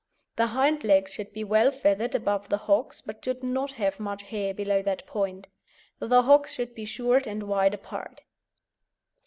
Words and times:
The 0.35 0.47
hind 0.47 0.83
legs 0.83 1.11
should 1.13 1.31
be 1.31 1.43
well 1.43 1.69
feathered 1.69 2.15
above 2.15 2.49
the 2.49 2.57
hocks, 2.57 3.01
but 3.01 3.23
should 3.23 3.43
not 3.43 3.73
have 3.73 3.99
much 3.99 4.23
hair 4.23 4.51
below 4.51 4.81
that 4.81 5.05
point. 5.05 5.45
The 5.99 6.23
hocks 6.23 6.51
should 6.55 6.73
be 6.73 6.85
short 6.85 7.27
and 7.27 7.43
wide 7.43 7.75
apart. 7.75 8.21